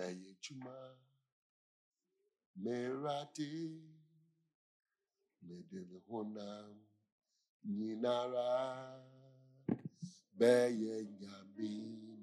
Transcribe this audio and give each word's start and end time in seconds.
meyejuma 0.00 0.96
merade 2.56 3.70
medele 5.42 5.98
honam 6.08 6.76
nyinara 7.64 8.50
beye 10.38 11.04
nyami 11.20 11.72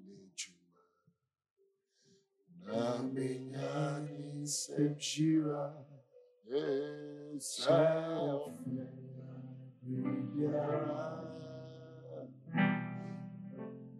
nejuma 0.04 0.82
na 2.66 3.02
menyani 3.14 4.48
semshira 4.48 5.86
self 7.38 8.52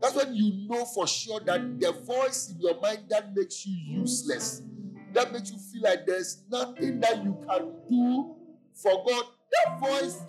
That's 0.01 0.15
when 0.15 0.35
you 0.35 0.69
know 0.69 0.85
for 0.85 1.07
sure 1.07 1.41
that 1.41 1.81
the 1.81 1.93
voice 1.93 2.51
in 2.51 2.61
your 2.61 2.81
mind 2.81 3.01
that 3.09 3.35
makes 3.35 3.67
you 3.67 3.75
useless, 4.01 4.63
that 5.13 5.33
makes 5.33 5.51
you 5.51 5.59
feel 5.59 5.83
like 5.83 6.07
there's 6.07 6.43
nothing 6.51 7.01
that 7.01 7.25
you 7.25 7.37
can 7.49 7.73
do 7.91 8.35
for 8.75 9.05
God, 9.07 9.25
that 9.53 9.81
voice 9.81 10.21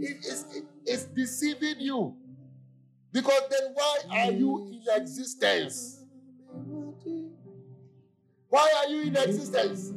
is, 0.00 0.26
is, 0.26 0.62
is 0.86 1.04
deceiving 1.06 1.80
you. 1.80 2.16
Because 3.12 3.42
then 3.50 3.72
why 3.74 3.98
are 4.10 4.30
you 4.30 4.68
in 4.72 5.00
existence? 5.00 6.04
Why 8.48 8.72
are 8.78 8.88
you 8.88 9.02
in 9.02 9.16
existence? 9.16 9.92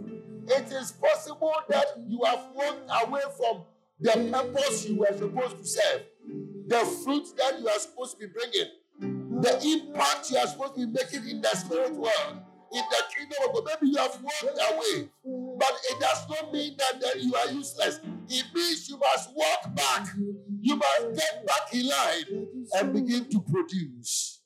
It 0.47 0.71
is 0.71 0.91
possible 0.93 1.53
that 1.69 1.85
you 2.07 2.23
have 2.23 2.47
walked 2.55 2.89
away 3.03 3.21
from 3.37 3.63
the 3.99 4.31
purpose 4.31 4.87
you 4.87 4.97
were 4.97 5.15
supposed 5.17 5.57
to 5.57 5.65
serve, 5.65 6.01
the 6.67 6.77
fruit 7.03 7.27
that 7.37 7.59
you 7.59 7.67
are 7.67 7.79
supposed 7.79 8.13
to 8.13 8.17
be 8.19 8.27
bringing 8.27 8.71
the 9.41 9.61
impact 9.63 10.31
you 10.31 10.37
are 10.37 10.47
supposed 10.47 10.75
to 10.75 10.87
be 10.87 10.91
making 10.91 11.29
in 11.29 11.41
the 11.41 11.49
spirit 11.49 11.93
world, 11.93 12.41
in 12.73 12.83
the 12.89 13.03
kingdom 13.15 13.37
of 13.47 13.53
God. 13.53 13.63
Maybe 13.65 13.91
you 13.91 13.97
have 13.97 14.19
walked 14.21 14.59
away, 14.71 15.09
but 15.57 15.73
it 15.89 15.99
does 15.99 16.27
not 16.29 16.51
mean 16.53 16.75
that, 16.77 17.01
that 17.01 17.21
you 17.21 17.33
are 17.35 17.51
useless. 17.51 17.99
It 18.29 18.45
means 18.53 18.89
you 18.89 18.97
must 18.97 19.29
walk 19.35 19.75
back. 19.75 20.07
You 20.61 20.75
must 20.75 21.15
get 21.15 21.45
back 21.45 21.73
in 21.73 21.87
line 21.87 22.47
and 22.73 22.93
begin 22.93 23.29
to 23.29 23.41
produce. 23.41 24.41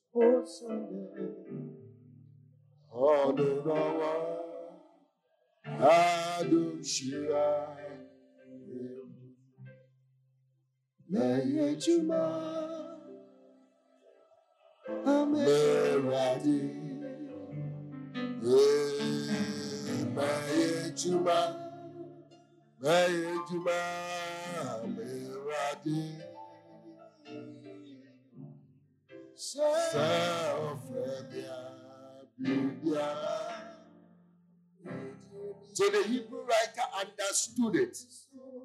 So 35.73 35.89
the 35.89 36.03
Hebrew 36.07 36.41
writer 36.41 36.87
understood 36.99 37.75
it. 37.75 37.97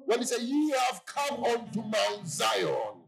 When 0.05 0.19
he 0.19 0.25
said, 0.25 0.41
Ye 0.41 0.71
have 0.71 1.05
come 1.05 1.43
unto 1.43 1.81
Mount 1.81 2.27
Zion. 2.27 3.03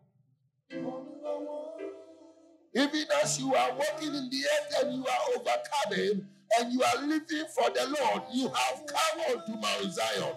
Even 2.75 3.06
as 3.23 3.39
you 3.39 3.53
are 3.53 3.72
walking 3.72 4.14
in 4.14 4.30
the 4.30 4.44
earth 4.45 4.84
and 4.84 4.95
you 4.95 5.06
are 5.06 5.36
overcoming 5.36 6.28
and 6.58 6.73
you 6.73 6.81
are 6.84 7.08
living 7.08 7.45
for 7.56 7.70
the 7.72 7.95
Lord, 8.00 8.23
you 8.31 8.48
have 8.48 8.86
come 8.86 9.38
unto 9.38 9.52
Mount 9.53 9.92
Zion, 9.92 10.36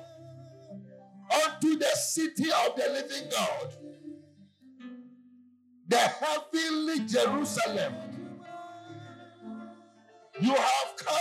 unto 1.44 1.78
the 1.78 1.91
city 1.94 2.50
of 2.67 2.77
the 2.77 2.89
living 2.90 3.30
God, 3.30 3.74
the 5.89 5.98
heavenly 5.98 7.01
Jerusalem. 7.06 7.95
You 10.40 10.55
have 10.55 10.96
come 10.96 11.18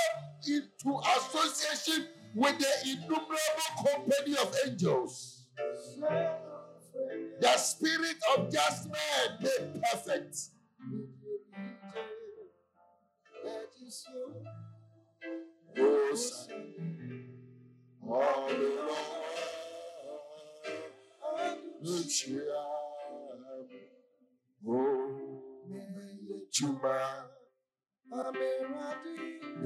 into 0.47 1.02
association 1.18 2.08
with 2.34 2.58
the 2.58 2.90
innumerable 2.90 3.38
company 3.85 4.38
of 4.41 4.56
angels. 4.66 5.46
The 7.41 7.58
spirit 7.58 8.18
of 8.38 8.52
just 8.52 8.90
man 8.90 9.38
made 9.41 9.84
perfect. 9.84 10.38
Is 13.91 14.07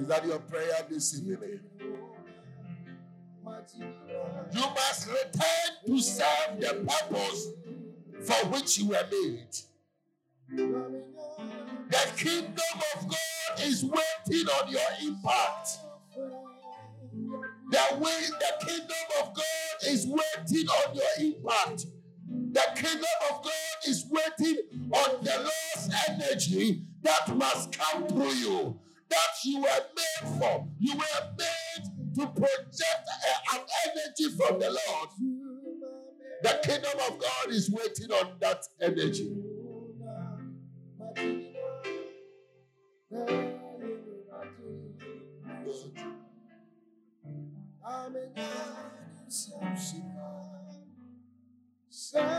that 0.08 0.26
your 0.26 0.40
prayer 0.40 0.86
this 0.90 1.20
evening? 1.20 1.60
You 4.54 4.62
must 4.74 5.08
return 5.08 5.70
to 5.86 6.00
serve 6.02 6.60
the 6.60 6.74
purpose 6.88 7.50
for 8.24 8.48
which 8.48 8.80
you 8.80 8.88
were 8.88 9.08
made. 9.12 9.56
The 11.90 12.08
kingdom 12.18 12.80
of 12.96 13.08
God 13.08 13.25
is 13.62 13.84
waiting 13.84 14.48
on 14.48 14.72
your 14.72 14.82
impact. 15.02 15.70
The 17.72 17.98
way 17.98 18.22
the 18.40 18.66
kingdom 18.66 18.96
of 19.22 19.34
God 19.34 19.90
is 19.90 20.08
waiting 20.08 20.68
on 20.68 20.96
your 20.96 21.06
impact. 21.20 21.86
The 22.28 22.64
kingdom 22.76 23.06
of 23.32 23.44
God 23.44 23.52
is 23.88 24.06
waiting 24.10 24.58
on 24.92 25.24
the 25.24 25.38
Lord's 25.38 25.96
energy 26.10 26.84
that 27.04 27.36
must 27.36 27.78
come 27.78 28.08
through 28.08 28.34
you. 28.34 28.80
That 29.10 29.18
you 29.44 29.60
were 29.60 29.68
made 29.68 30.40
for. 30.40 30.68
You 30.80 30.96
were 30.96 31.36
made 31.38 32.16
to 32.16 32.28
project 32.28 33.10
an 33.54 33.62
energy 33.86 34.36
from 34.38 34.60
the 34.60 34.70
Lord. 34.70 35.10
The 36.44 36.60
kingdom 36.64 37.00
of 37.10 37.20
God 37.20 37.50
is 37.50 37.70
waiting 37.70 38.12
on 38.12 38.38
that 38.42 38.64
energy. 38.82 39.32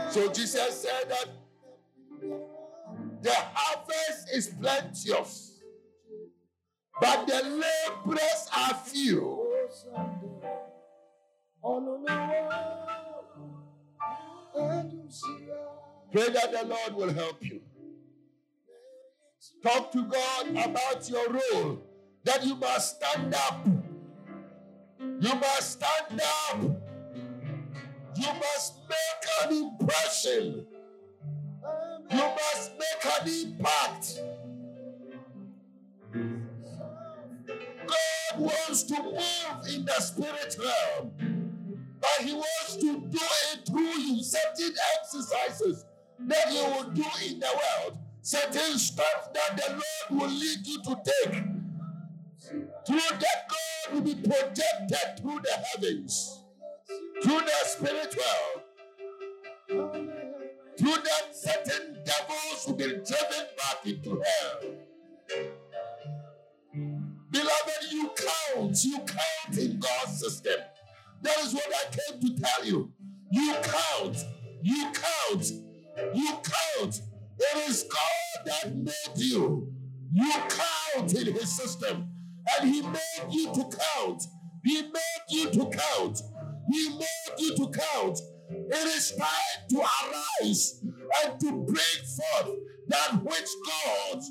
So 0.09 0.31
Jesus 0.31 0.81
said 0.81 1.09
that 1.09 1.27
the 3.21 3.33
harvest 3.33 4.29
is 4.33 4.47
plenteous, 4.47 5.59
but 7.01 7.27
the 7.27 7.41
laborers 7.43 8.49
are 8.55 8.73
few. 8.75 9.43
Pray 16.11 16.29
that 16.29 16.51
the 16.51 16.65
Lord 16.65 16.95
will 16.95 17.13
help 17.13 17.43
you. 17.43 17.61
Talk 19.61 19.91
to 19.91 20.03
God 20.03 20.49
about 20.49 21.09
your 21.09 21.29
role, 21.29 21.81
that 22.23 22.45
you 22.45 22.55
must 22.55 22.95
stand 22.97 23.35
up. 23.35 23.67
You 25.19 25.33
must 25.33 25.71
stand 25.71 26.21
up. 26.21 26.61
You 28.15 28.27
must 28.27 28.75
make 28.87 29.43
an 29.43 29.53
impression. 29.53 30.67
You 32.11 32.17
must 32.17 32.71
make 32.77 33.05
an 33.19 33.27
impact. 33.27 34.19
God 37.87 38.39
wants 38.39 38.83
to 38.83 39.01
move 39.01 39.73
in 39.73 39.85
the 39.85 39.99
spirit 39.99 40.55
realm, 40.59 41.11
but 41.99 42.25
He 42.25 42.33
wants 42.33 42.75
to 42.75 42.99
do 42.99 43.19
it 43.53 43.65
through 43.67 43.81
you. 43.81 44.23
Certain 44.23 44.75
exercises 44.99 45.85
that 46.19 46.53
you 46.53 46.63
will 46.63 46.91
do 46.91 47.05
in 47.27 47.39
the 47.39 47.47
world, 47.47 47.97
certain 48.21 48.77
steps 48.77 49.29
that 49.33 49.57
the 49.57 49.71
Lord 49.71 50.21
will 50.21 50.29
lead 50.29 50.65
you 50.65 50.81
to 50.83 51.01
take. 51.03 51.56
Through 52.87 52.99
that, 53.19 53.49
God 53.49 53.93
will 53.93 54.01
be 54.01 54.15
projected 54.15 55.19
through 55.19 55.41
the 55.43 55.51
heavens, 55.73 56.41
through 57.21 57.41
the 57.41 57.51
spiritual. 57.65 58.23
Through 59.67 61.03
that, 61.03 61.35
certain 61.35 61.97
devils 62.05 62.65
will 62.65 62.75
be 62.75 62.85
driven 62.85 63.47
back 63.57 63.85
into 63.85 64.21
hell. 64.23 64.71
Beloved, 67.29 67.91
you 67.91 68.09
count. 68.15 68.83
You 68.85 68.99
count 68.99 69.57
in 69.57 69.79
God's 69.79 70.19
system. 70.21 70.61
That 71.23 71.37
is 71.39 71.53
what 71.53 71.67
I 71.67 71.89
came 71.91 72.21
to 72.21 72.41
tell 72.41 72.65
you. 72.65 72.93
You 73.33 73.53
count. 73.63 74.17
You 74.61 74.93
count. 74.93 75.51
You 76.13 76.37
count. 76.41 77.01
It 77.37 77.69
is 77.69 77.83
God 77.83 78.45
that 78.45 78.73
made 78.73 79.17
you. 79.17 79.73
You 80.13 80.33
count 80.47 81.13
in 81.13 81.33
His 81.33 81.53
system. 81.53 82.13
And 82.55 82.69
he 82.69 82.81
made 82.81 83.31
you 83.31 83.53
to 83.53 83.63
count. 83.95 84.23
He 84.63 84.81
made 84.81 85.23
you 85.29 85.49
to 85.51 85.69
count. 85.69 86.21
He 86.71 86.89
made 86.89 87.39
you 87.39 87.55
to 87.57 87.69
count. 87.69 88.19
It 88.49 88.87
is 88.95 89.13
time 89.15 89.67
to 89.69 89.77
arise 89.79 90.81
and 91.23 91.39
to 91.39 91.51
bring 91.51 92.01
forth 92.15 92.55
that 92.87 93.23
which 93.23 93.49
God 93.65 94.21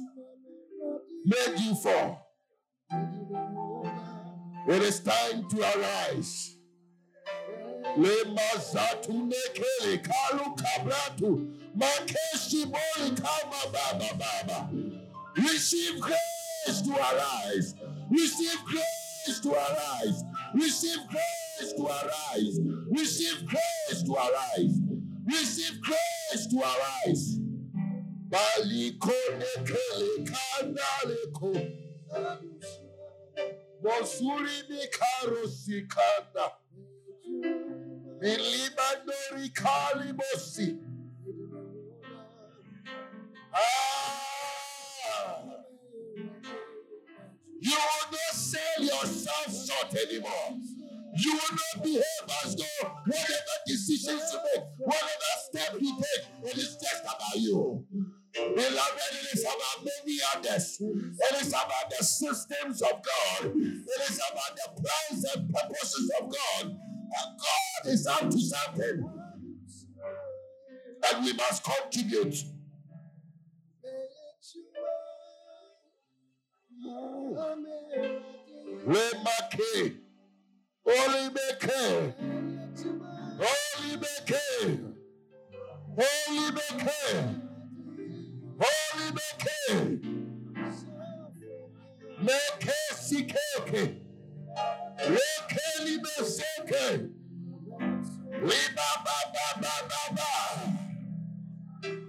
made 1.25 1.61
you 1.61 1.75
for. 1.75 2.19
It 4.69 4.83
is 4.83 5.01
time 5.01 5.49
to 5.49 5.61
arise. 5.61 6.57
Kama. 14.47 14.71
Receive 15.37 16.01
grace 16.01 16.83
to 16.83 16.93
arise. 16.93 17.75
Receive 18.11 18.64
grace 18.64 19.41
to 19.43 19.50
arise. 19.53 20.23
Receive 20.55 20.99
grace 21.08 21.73
to 21.76 21.85
arise. 21.87 22.58
Receive 22.91 23.47
grace 23.47 24.03
to 24.05 24.12
arise. 24.14 24.81
Receive 25.26 25.81
grace 25.82 26.47
to 26.50 26.58
arise. 26.58 27.41
Baliko 28.29 29.12
nekele 29.38 30.29
kanaleko. 30.29 31.53
Mosuri 33.82 34.62
mikaro 34.70 35.49
sikanda. 35.49 36.50
Milima 38.20 38.88
nori 39.06 39.49
kalimosi. 39.50 40.76
Ah. 43.53 44.16
You 47.76 47.82
will 47.82 48.11
not 48.12 48.34
sell 48.34 48.81
yourself 48.81 49.67
short 49.67 49.94
anymore. 50.08 50.61
You 51.19 51.32
will 51.32 51.56
not 51.56 51.84
behave 51.84 52.05
as 52.44 52.56
though 52.56 52.88
whatever 53.06 53.56
decisions 53.67 54.32
you 54.32 54.38
make, 54.44 54.64
whatever 54.78 55.32
step 55.49 55.76
you 55.81 55.96
take, 55.96 56.50
it 56.52 56.58
is 56.58 56.76
just 56.76 57.02
about 57.02 57.37
you. 57.37 57.84
Beloved, 58.32 59.00
it 59.12 59.34
is 59.34 59.43
about 59.43 59.84
many 59.84 60.19
others. 60.34 60.78
It 60.81 61.43
is 61.43 61.49
about 61.49 61.90
the 61.99 62.05
systems 62.05 62.82
of 62.82 62.90
God. 62.90 63.52
It 63.55 64.11
is 64.11 64.20
about 64.31 64.56
the 64.56 64.82
plans 64.82 65.25
and 65.34 65.55
purposes 65.55 66.12
of 66.20 66.31
God. 66.31 66.64
And 66.64 67.38
God 67.38 67.93
is 67.93 68.06
up 68.06 68.31
to 68.31 68.38
something. 68.38 69.11
And 71.08 71.25
we 71.25 71.32
must 71.32 71.64
contribute. 71.64 72.56
Remake. 76.84 78.23
Holy 80.87 81.31
Beke. 81.31 82.14
Holy 83.40 83.96
Beke. 83.96 84.81
Holy 85.96 86.50
Beke. 86.52 87.00
Holy 88.61 89.11
Beke. 89.12 90.00
Meke 92.23 92.79
Sikeke. 92.94 94.00
Rekeli 94.99 95.96
Beseke. 96.02 97.11
Liba 98.43 98.90
ba 99.05 99.19
ba 99.32 99.49
ba 99.62 99.75
ba 99.88 100.02
ba. 100.17 100.31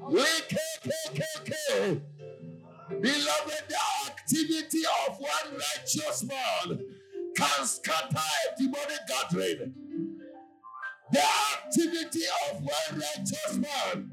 Likekekeke. 0.09 2.01
Beloved, 2.89 3.63
the 3.69 3.77
activity 4.37 4.81
of 5.07 5.19
one 5.19 5.53
righteous 5.53 6.23
man 6.23 6.79
can 7.35 7.65
scatter 7.65 8.17
a 8.17 8.59
demonic 8.59 8.99
gathering. 9.07 9.73
The 11.11 11.21
activity 11.55 12.23
of 12.49 12.61
one 12.61 13.01
righteous 13.01 13.55
man 13.55 14.11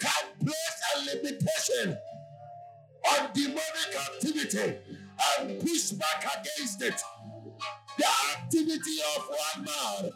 can 0.00 0.24
place 0.40 0.78
a 0.94 1.16
limitation 1.16 1.98
on 3.10 3.30
demonic 3.32 3.96
activity 3.96 4.78
and 5.38 5.60
push 5.60 5.90
back 5.92 6.24
against 6.40 6.82
it. 6.82 7.00
The 7.98 8.06
activity 8.36 8.98
of 9.16 9.28
one 9.28 9.64
man 9.64 10.12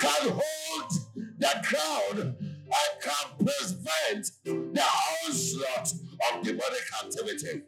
can 0.00 0.28
hold 0.30 0.92
the 1.38 1.50
crown 1.64 2.18
and 2.18 3.02
can 3.02 3.36
prevent 3.38 4.30
the 4.44 4.84
onslaught 5.26 5.92
of 5.92 6.42
demonic 6.42 6.84
activity. 7.04 7.62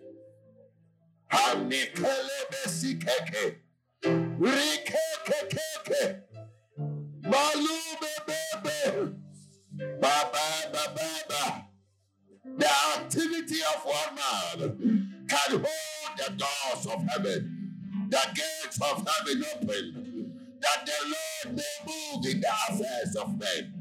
The 12.58 12.70
activity 12.98 13.60
of 13.74 13.84
one 13.84 14.14
man 14.14 15.26
can 15.28 15.50
hold 15.50 16.16
the 16.16 16.32
doors 16.32 16.86
of 16.86 17.02
heaven, 17.08 18.08
the 18.08 18.20
gates 18.34 18.80
of 18.80 19.06
heaven 19.06 19.44
open, 19.54 20.58
that 20.60 20.86
the 20.86 20.92
Lord 21.04 21.56
may 21.56 21.74
move 21.86 22.26
in 22.26 22.40
the 22.40 22.48
affairs 22.70 23.16
of 23.16 23.38
men. 23.38 23.74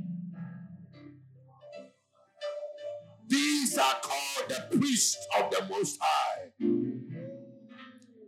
These 3.27 3.77
are 3.77 3.95
called 4.01 4.49
the 4.49 4.77
priests 4.77 5.25
of 5.39 5.51
the 5.51 5.65
Most 5.69 5.99
High. 6.01 6.51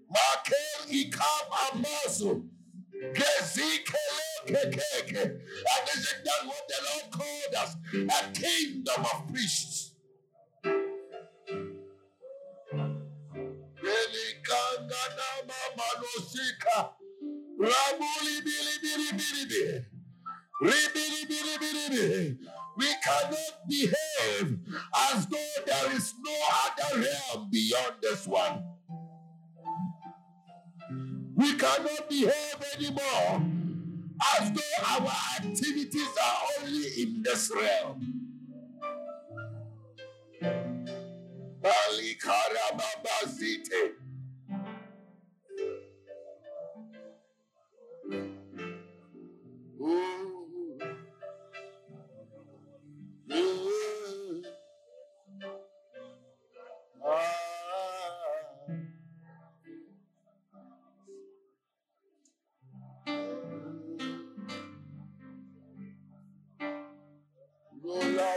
Makel 0.09 0.89
ikam 0.89 1.47
kekeke. 4.47 5.23
And 5.23 5.89
isn't 5.95 6.21
that 6.23 6.41
what 6.45 6.63
the 6.67 6.79
Lord 6.87 7.07
called 7.11 7.53
us? 7.63 7.75
A 7.93 8.31
kingdom 8.31 9.01
of 9.05 9.27
priests. 9.27 9.93
Relikangana 13.83 15.29
mamalosika. 15.47 16.77
Ramuli 17.59 18.35
bili 18.45 18.75
bili 18.83 19.09
bili 19.17 19.43
bili. 21.89 22.37
We 22.77 22.89
cannot 23.03 23.67
behave 23.67 24.59
as 25.11 25.25
though 25.27 25.55
there 25.65 25.91
is 25.93 26.13
no 26.23 26.35
other 26.65 27.01
realm 27.01 27.49
beyond 27.49 27.95
this 28.01 28.27
one. 28.27 28.63
We 31.37 31.53
cannot 31.53 32.09
behave 32.09 32.55
anymore 32.75 33.43
as 34.39 34.51
though 34.51 35.05
our 35.05 35.11
activities 35.39 36.09
are 36.23 36.63
only 36.63 36.87
in 37.01 37.21
this 37.21 37.51
realm. 37.55 38.17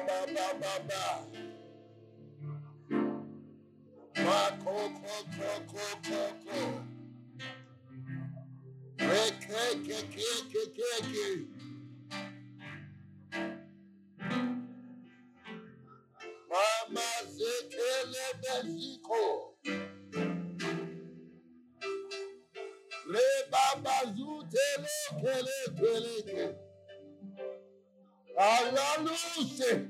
Ba 0.06 0.26
ba 0.34 0.46
ba 0.60 0.74
ba. 0.88 1.04
Ma 4.24 4.40
ko 4.64 4.76
ke 8.98 9.64
ke 9.84 9.98
ke 10.14 10.30
ke 10.52 10.62
ke 10.76 10.92
ke. 11.12 11.26
Alaluse. 29.40 29.88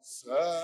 Self-redia, 0.00 0.57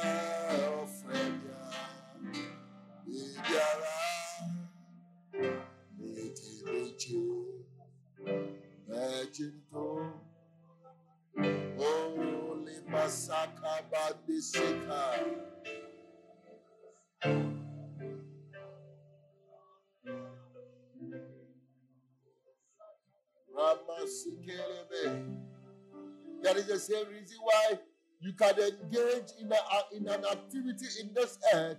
That 26.42 26.56
is 26.56 26.66
the 26.66 26.78
same 26.78 27.06
reason 27.08 27.38
why 27.42 27.78
you 28.20 28.32
can 28.32 28.54
engage 28.58 29.30
in, 29.40 29.50
a, 29.50 29.54
uh, 29.54 29.82
in 29.92 30.08
an 30.08 30.24
activity 30.24 30.86
in 31.00 31.12
this 31.14 31.38
earth 31.54 31.78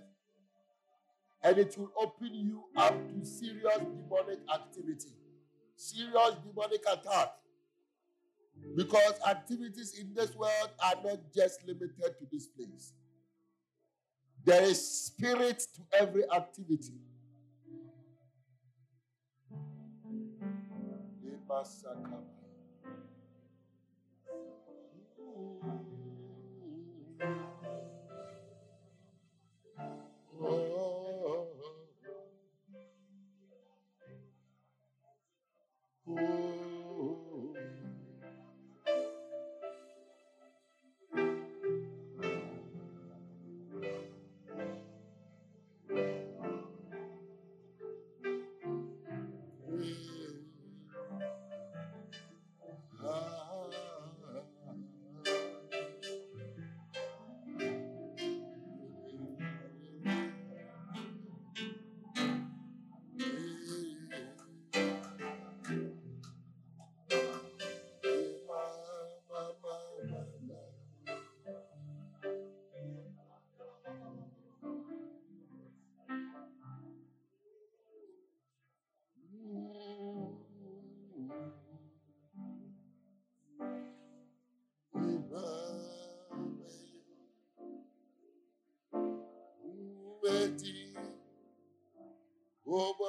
and 1.42 1.58
it 1.58 1.76
will 1.78 1.92
open 2.00 2.34
you 2.34 2.64
up 2.76 2.94
to 3.08 3.24
serious 3.24 3.78
demonic 3.78 4.40
activity, 4.52 5.10
serious 5.76 6.36
demonic 6.44 6.82
attack. 6.92 7.32
Because 8.74 9.14
activities 9.28 9.98
in 9.98 10.14
this 10.14 10.34
world 10.34 10.70
are 10.82 10.94
not 11.04 11.18
just 11.34 11.64
limited 11.66 12.18
to 12.18 12.26
this 12.32 12.46
place. 12.46 12.94
There 14.44 14.62
is 14.62 15.04
spirit 15.06 15.62
to 15.76 15.82
every 16.00 16.24
activity. 16.32 16.94
Oh, 21.48 22.35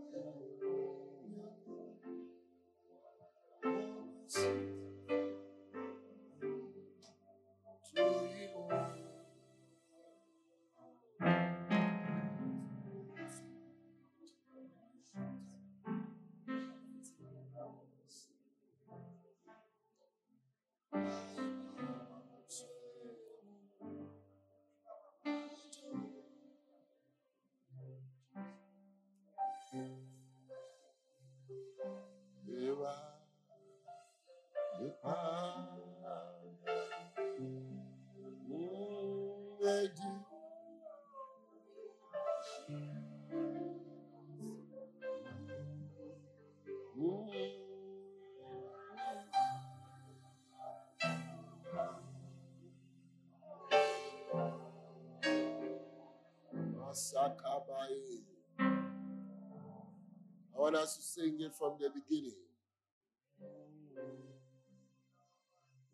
Masakabaye. 56.92 58.20
I 58.60 60.60
want 60.60 60.76
us 60.76 60.98
to 60.98 61.02
sing 61.02 61.38
it 61.40 61.54
from 61.58 61.78
the 61.80 61.90
beginning. 61.90 62.36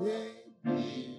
maybe 0.03 1.16